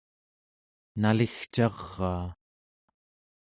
naligcaraa 1.01 2.27